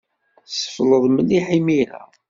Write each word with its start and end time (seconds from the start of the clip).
Ssefled 0.51 1.03
mliḥ 1.15 1.45
imir-a. 1.57 2.01